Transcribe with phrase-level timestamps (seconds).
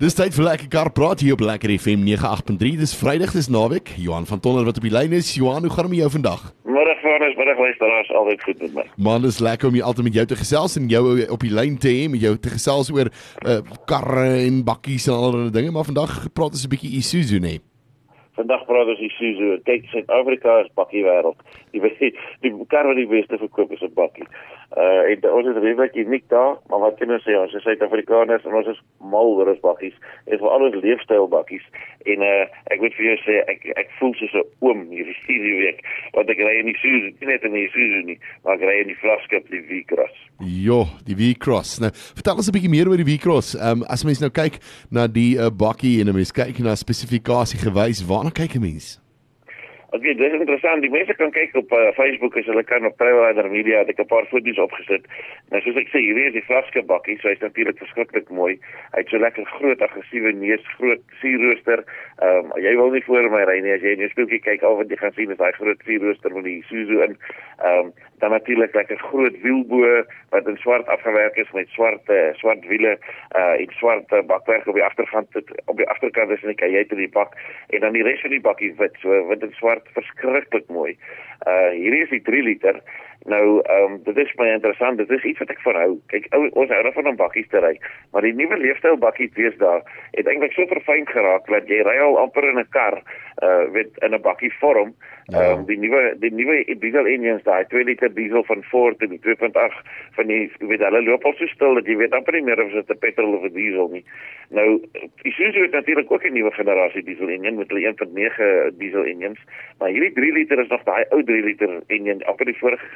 [0.00, 2.78] Dis tyd vir lekker kar praat hier op Lekker FM 98.3.
[2.80, 3.90] Dis Vrydag, dis naweek.
[4.00, 5.34] Johan van Tonder wat op die lyn is.
[5.36, 6.46] Johan, hoe gaan dit met jou vandag?
[6.64, 8.86] Middag Vanus, middag luisteraars, altyd goed met my.
[8.96, 11.04] Man, dis lekker om jy altyd met jou te gesels en jou
[11.36, 13.58] op die lyn te hê, met jou te gesels oor uh,
[13.92, 17.60] karre en bakkies en allerlei dinge, maar vandag praat ons 'n bietjie Isuzu, nee.
[18.40, 19.58] Vandag praat ons Isuzu.
[19.66, 21.40] Kyk, Suid-Afrika is bakkie wêreld.
[21.74, 22.08] Die die,
[22.40, 24.24] die kar wat die beste verkoop is 'n bakkie.
[24.80, 27.36] Uh en ons is regtig uniek daar, maar wat kan ons sê?
[27.36, 28.80] Ons is Suid-Afrikaners en ons is
[29.12, 29.96] mal oor ons bakkies.
[30.26, 31.66] En vir al ons leefstyl bakkies.
[32.06, 35.84] En uh ek moet vir jou sê ek ek voel soos 'n oom hierdie week
[36.14, 38.76] want ek ry in die Suzu, nie net in die Suzu nie, maar ek ry
[38.84, 40.16] in die vlaskip die V-Cross.
[40.40, 41.78] Jo, die V-Cross.
[41.84, 43.54] Nou, vertel ons 'n bietjie meer oor die V-Cross.
[43.58, 44.60] Ehm um, as mens nou kyk
[44.90, 49.00] na die uh, bakkie en 'n mens kyk na spesifikasie gewys, waarna kyk 'n mens?
[49.92, 50.82] Ok, dit is interessant.
[50.84, 53.98] Die mense kan kyk op uh, Facebook as hulle kan op Trailrider Media, het ek
[54.04, 55.08] 'n paar foto's opgesit.
[55.50, 58.54] Nou soos ek sê, hierdie is die vlaske bakkie, so hy's natuurlik verskriklik mooi.
[58.94, 61.82] Hy't so lekker groot, aggressiewe neus, groot sierrooster.
[62.22, 64.62] Ehm um, jy wil nie voor my ry nie as jy in jou spieeltjie kyk,
[64.62, 67.18] al wat jy gaan sien is daai groot sierrooster met die Isuzu in.
[67.58, 72.32] Ehm um, dan natuurlik lekker groot wielbo wat in swart afgewerk is met swart uh,
[72.32, 72.98] swart wiele
[73.36, 75.28] uh en swart uh, bakwerk op die agterkant
[75.64, 77.32] op die agterkant is 'n kajuit in die bak
[77.68, 80.96] en dan die res van die bakkie wit so wit en swart verskriklik mooi.
[81.46, 82.82] Uh hierdie is die 3 liter.
[83.24, 84.96] Nou ehm um, dit is baie interessant.
[84.96, 85.98] Dit is iets wat ek verhou.
[86.12, 87.74] Kyk ou ons hou van om bakkies te ry,
[88.12, 89.82] maar die nuwe leefstyl bakkie wees daar
[90.16, 92.96] het eintlik so verfyn geraak dat jy ry al amper in 'n kar
[93.44, 94.94] uh met in 'n bakkie vorm.
[95.26, 95.36] Ja.
[95.36, 95.52] Ehm ja.
[95.52, 99.20] um, die nuwe die nuwe diesel engines daai 2 liter diesel van Ford en die
[99.20, 99.84] 2.8
[100.16, 102.72] van die weet hulle loop al so stil dat jy weet amper nie meer of
[102.72, 104.04] dit 'n petrol of 'n diesel nie.
[104.48, 104.80] Nou
[105.22, 109.38] Isuzu het natuurlik ook 'n nuwe generasie diesel engine met hulle 1.9 diesel engines,
[109.80, 112.86] maar hierdie 3 liter is nog daai ou 3 liter engine amper die vorige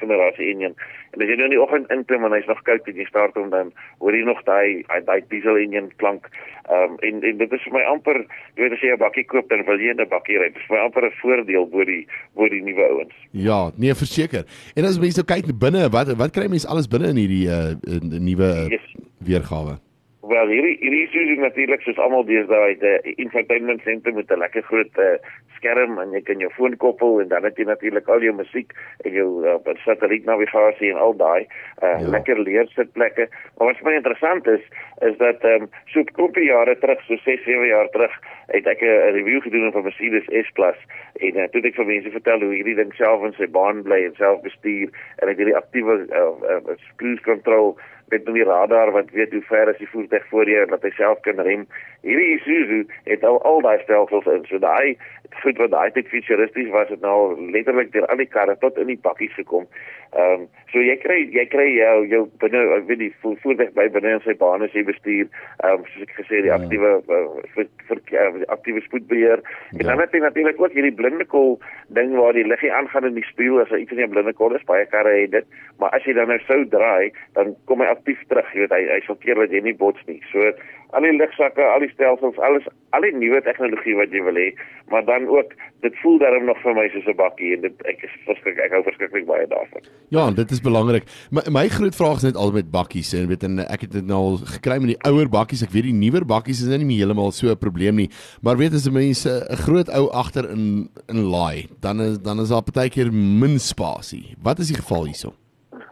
[0.00, 0.74] generasie engine.
[1.12, 3.36] En as jy nou in die oggend inklim en hy's nog koud en jy start
[3.36, 6.30] hom dan hoor jy nog daai daai diesel engine klank.
[6.70, 9.26] Ehm um, en en dit is vir my amper jy weet as jy 'n bakkie
[9.34, 10.48] koop dan wil jy 'n bakkie ry.
[10.48, 13.14] Dit is vir my amper 'n voordeel bo die bo die nuwe ouens.
[13.32, 14.44] Ja, nee verseker.
[14.76, 17.76] En as mense nou kyk binne, wat wat kry mense alles binne in hierdie uh
[18.00, 18.86] nuwe yes.
[19.18, 19.89] weergawe?
[20.30, 24.62] Wel hierdie hierdie is natuurlik soos almal deesdae het 'n infotainment sentrum met 'n lekker
[24.62, 25.16] groot uh,
[25.56, 28.70] skerm en jy kan jou foon koppel en dan het jy natuurlik al jou musiek
[29.04, 31.42] en jou uh, satellietnavigasie en al daai
[31.82, 32.08] uh, ja.
[32.14, 33.28] lekker leersitplekke.
[33.58, 34.62] Maar wat baie interessant is
[35.08, 38.14] is dat ehm um, so 'n paar jare terug, so 6, 7 jaar terug,
[38.46, 40.78] het ek 'n review gedoen van Mercedes S-Plus
[41.14, 43.82] en uh, toe het ek vir mense vertel hoe hierdie ding self in sy baan
[43.82, 47.78] bly en self bestuur en ek hierdie aktiewe uh, uh, cruise control
[48.10, 50.90] met die radar wat weet hoe ver is die voertuig voor jou en dat hy
[50.96, 51.66] self kan rem.
[52.06, 54.44] Hierdie Isuzu het al al daai stelsels in.
[54.48, 54.96] So daai
[55.42, 58.90] goed wat daai tyd futuristies was, het nou letterlik deur al die karre tot in
[58.90, 59.68] die bakkies gekom.
[60.10, 63.86] Ehm um, so jy kry jy kry jou jou binne ek weet die voertuig by
[63.94, 65.28] binne in sy bane as jy bestuur.
[65.62, 66.58] Ehm um, soos ek gesê die ja.
[66.58, 67.20] aktiewe uh,
[67.54, 69.44] vir vir uh, aktiewe spoedbeheer.
[69.76, 69.88] En ja.
[69.92, 71.60] dan het jy natuurlik ook hierdie blinde kol
[71.94, 74.66] ding waar die liggie aangaan in die spieël as iets in die blinde kol is.
[74.66, 75.46] Baie karre het dit.
[75.78, 78.48] Maar as jy dan nou sou draai, dan kom hy aktief terug.
[78.54, 80.20] Jy weet hy hy sal keer dat jy nie bots nie.
[80.32, 80.50] So
[80.96, 82.66] al die ligsakke, al die stelsels, alles
[82.96, 84.48] al die nuwe tegnologie wat jy wil hê,
[84.90, 85.52] maar dan ook
[85.84, 88.72] dit voel daarom nog vir my soos 'n bakkie en dit ek is verskriklik ek
[88.74, 89.82] hou verskriklik baie daarvan.
[90.10, 91.04] Ja, dit is belangrik.
[91.30, 94.06] My my groot vraag is net al met bakkies en weet en ek het dit
[94.06, 95.62] nou al gekry met die ouer bakkies.
[95.62, 98.10] Ek weet die nuwer bakkies is nie meer heeltemal so 'n probleem nie,
[98.42, 102.48] maar weet as mense 'n groot ou agter in in laai, dan is dan is
[102.48, 104.34] daar partykeer min spasie.
[104.42, 105.39] Wat is die geval hierso?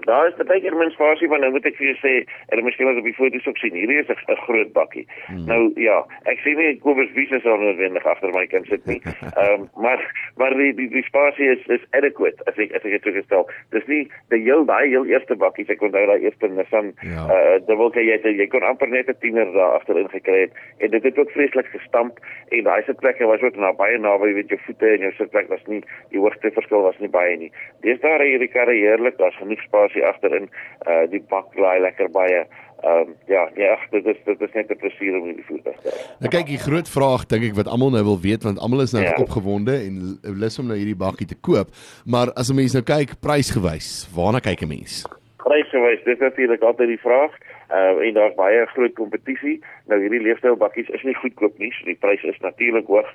[0.08, 2.14] Daar is baie keer mens fasie van nou moet ek vir jou sê,
[2.48, 5.06] en miskien as op die foto's ook sien, hierdie is 'n groot bakkie.
[5.26, 5.44] Hmm.
[5.50, 9.00] Nou ja, ek sien nie Kobus Wiese sal noodwendig agter my kan sit nie.
[9.38, 10.00] Ehm um, maar
[10.36, 13.48] maar die die, die spasie is is adequate as ek as ek dit toegestel.
[13.70, 17.28] Dis nie die heel daai heel eerste bakkie ek onthou daai eerste Nissan ja.
[17.28, 20.90] uh dubbel jy het jy kon amper net 'n tiener daar agterin gekry het en
[20.90, 22.18] dit het ook vreeslik gestamp
[22.50, 25.64] en daai sitplekke was ook na baie naby weet jou voete en jou sitplek was
[25.66, 27.52] nie die hoogte verskil was nie baie nie.
[27.82, 30.48] Dis daar hierdie karre heerlik, daar's genoeg spasie spasie agterin.
[30.86, 32.46] Uh die bak laai lekker baie.
[32.78, 35.76] Ehm um, ja, ja, dit is dit is net 'n plesier om in die voertuig
[35.82, 36.02] te ry.
[36.20, 38.92] Nou kyk, die groot vraag dink ek wat almal nou wil weet want almal is
[38.92, 39.16] nou ja.
[39.18, 41.68] opgewonde en lus om nou hierdie bakkie te koop.
[42.06, 45.06] Maar as 'n mens nou kyk prysgewys, waarna kyk 'n mens?
[45.36, 47.32] Prysgewys, dis natuurlik altyd die vraag.
[47.70, 49.60] Uh en daar's baie groot kompetisie.
[49.88, 51.70] Nou hierdie leefstylbakkies is nie goedkoop nie.
[51.78, 53.08] So die pryse is natuurlik hoog.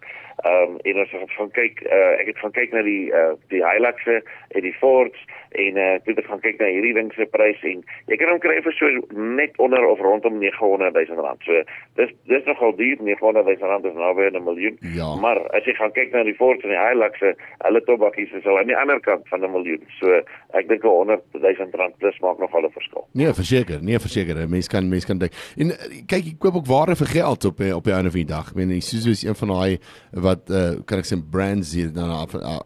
[0.43, 3.33] Ehm um, en as ek van kyk, uh ek het van kyk na die uh
[3.53, 4.21] die Hiluxe
[4.57, 5.19] en die Fords
[5.63, 8.41] en uh toe ek gaan kyk na hierdie ding se prys en jy kan hom
[8.41, 11.45] kry vir so net onder of rondom 900 000 rand.
[11.45, 11.61] So
[12.01, 14.77] dis dis nogal duur, 900 000 rand is naby 'n miljoen.
[14.97, 15.13] Ja.
[15.15, 17.21] Maar as jy gaan kyk na die Ford en die Hilux,
[17.67, 19.85] hulle topbakkies is al aan die ander kant van 'n miljoen.
[19.99, 20.09] So
[20.57, 23.05] ek dink 100 000 rand plus maak nogal 'n verskil.
[23.13, 24.49] Nee, verseker, nee, verseker.
[24.49, 25.33] Mense kan mense kan dink.
[25.57, 25.69] En
[26.09, 28.48] kyk, ek koop ook waarde vir geld op op die einde van die dag.
[28.50, 29.77] Ek meen Isuzu is een van daai
[30.12, 32.12] wat uh, kan ek sê brands hier dan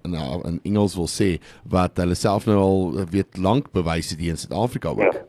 [0.06, 0.14] in
[0.50, 4.42] in Engels wil sê wat hulle self nou al weet lank bewys het hier in
[4.42, 5.02] Suid-Afrika ook.
[5.02, 5.26] Ja.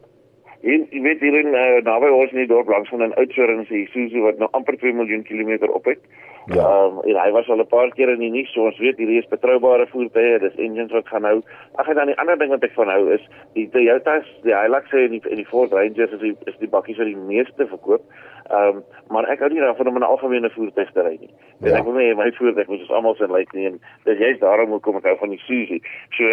[0.68, 3.64] En jy weet hier in uh, naby ons in die dorp langs van 'n Oudtshoorn
[3.66, 6.00] se Isuzu wat nou amper 2 miljoen kilometer op het.
[6.46, 6.64] Ja.
[6.64, 9.18] Um, en hy was al 'n paar keer in die nuus, so ons weet hierdie
[9.18, 11.42] is betroubare voertuie, dis engines wat gaan hou.
[11.74, 14.92] Ag en dan die ander ding wat ek van hou is die Toyota's, die Hilux
[14.92, 18.02] en die en die Ford Rangers is die is die bakkies wat die meeste verkoop.
[18.48, 21.30] Ehm um, maar ek hou nie daarvan om 'n algemene voertuig te ry nie.
[21.60, 21.76] Ja.
[21.78, 24.70] Ek wil nie my voertuig moet ons almal se lyk nie en dis jy's daarom
[24.70, 25.80] hoekom ek hou van die Suzuki.
[26.16, 26.24] So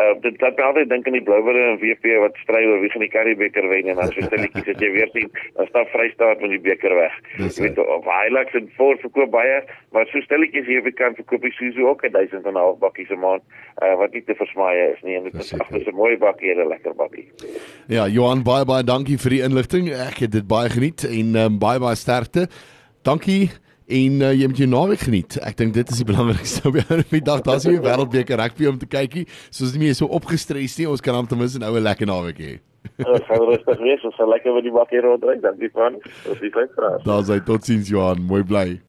[0.00, 2.90] uh dit laat my altyd dink aan die Blouwille en WP wat stry oor wie
[2.90, 6.40] gaan die Currie-beker wen en dan so stilletjies as jy weer sien, dan staan Vrystaat
[6.40, 7.12] met die beker weg.
[7.36, 9.62] Jy weet of Hilux en Ford verkoop baie,
[9.92, 13.10] maar so stilletjies hier by kan verkoop die Suzuki ook 1000 en 'n half bakkies
[13.10, 13.42] 'n maand
[13.82, 16.64] uh wat nie te versmaai is nie en dit is agter 'n mooi bakkie en
[16.64, 17.28] 'n lekker bakkie.
[17.88, 19.88] Ja, Johan baie baie dankie vir die inligting.
[19.88, 22.46] Ek het dit baie geniet en um, baie baie sterkte.
[23.06, 23.50] Dankie
[23.88, 25.38] en uh, jy moet jou naweek geniet.
[25.48, 26.78] Ek dink dit is die belangrikste op
[27.10, 27.42] die dag.
[27.46, 29.26] Daar's nie 'n wêreldbeker rugby om te kykie.
[29.50, 30.88] Soos nie meer so opgestres nie.
[30.88, 32.52] Ons kan hom ten minste 'n oue lekker naweek hê.
[33.12, 34.04] Ons gaan rustig wees.
[34.04, 35.38] Ons sal lekker met die bakkie rondry.
[35.40, 35.98] Dankie van.
[36.28, 37.02] Ons is graag.
[37.04, 37.40] Daar's hy.
[37.40, 38.22] Totsiens Johan.
[38.28, 38.68] Mooi bly.